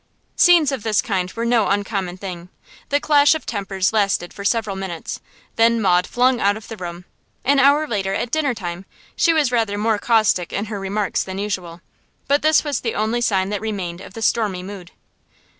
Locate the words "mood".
14.63-14.89